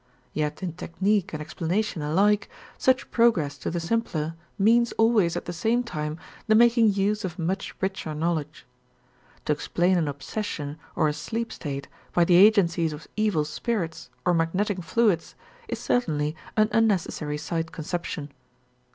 [0.33, 5.53] Yet in technique and explanation alike, such progress to the simpler means always at the
[5.53, 8.65] same time the making use of much richer knowledge.
[9.45, 14.33] To explain an obsession or a sleep state by the agencies of evil spirits or
[14.33, 15.35] magnetic fluids
[15.67, 18.31] is certainly an unnecessary side conception.